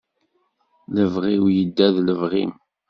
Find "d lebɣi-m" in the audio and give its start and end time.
1.95-2.51